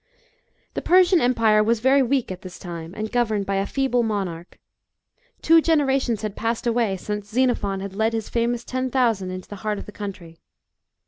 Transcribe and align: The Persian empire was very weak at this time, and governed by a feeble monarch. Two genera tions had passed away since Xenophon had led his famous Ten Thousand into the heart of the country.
The 0.73 0.81
Persian 0.81 1.21
empire 1.21 1.63
was 1.63 1.79
very 1.79 2.01
weak 2.01 2.31
at 2.31 2.41
this 2.41 2.57
time, 2.57 2.95
and 2.97 3.11
governed 3.11 3.45
by 3.45 3.57
a 3.57 3.67
feeble 3.67 4.01
monarch. 4.01 4.57
Two 5.43 5.61
genera 5.61 5.99
tions 5.99 6.23
had 6.23 6.35
passed 6.35 6.65
away 6.65 6.97
since 6.97 7.29
Xenophon 7.29 7.81
had 7.81 7.93
led 7.95 8.13
his 8.13 8.27
famous 8.27 8.63
Ten 8.63 8.89
Thousand 8.89 9.29
into 9.29 9.47
the 9.47 9.57
heart 9.57 9.77
of 9.77 9.85
the 9.85 9.91
country. 9.91 10.39